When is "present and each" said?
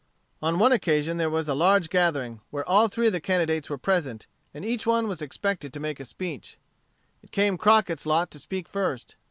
3.77-4.87